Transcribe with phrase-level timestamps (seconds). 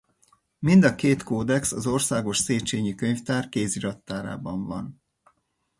[0.59, 5.01] Mind a két codex az Országos Széchényi Könyvtár kézirattárában van.